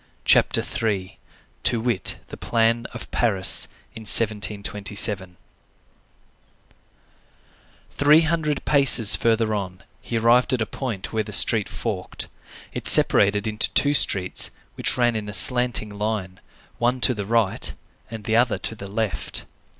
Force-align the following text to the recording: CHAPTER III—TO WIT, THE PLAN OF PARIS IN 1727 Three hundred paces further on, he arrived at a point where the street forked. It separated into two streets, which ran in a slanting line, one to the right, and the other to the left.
CHAPTER 0.25 0.61
III—TO 0.63 1.79
WIT, 1.79 2.15
THE 2.29 2.35
PLAN 2.35 2.87
OF 2.91 3.11
PARIS 3.11 3.67
IN 3.93 4.01
1727 4.01 5.37
Three 7.91 8.21
hundred 8.21 8.65
paces 8.65 9.15
further 9.15 9.53
on, 9.53 9.83
he 10.01 10.17
arrived 10.17 10.53
at 10.53 10.61
a 10.63 10.65
point 10.65 11.13
where 11.13 11.21
the 11.21 11.31
street 11.31 11.69
forked. 11.69 12.27
It 12.73 12.87
separated 12.87 13.45
into 13.45 13.71
two 13.75 13.93
streets, 13.93 14.49
which 14.73 14.97
ran 14.97 15.15
in 15.15 15.29
a 15.29 15.33
slanting 15.33 15.89
line, 15.91 16.39
one 16.79 16.99
to 17.01 17.13
the 17.13 17.25
right, 17.27 17.71
and 18.09 18.23
the 18.23 18.35
other 18.37 18.57
to 18.57 18.73
the 18.73 18.87
left. 18.89 19.45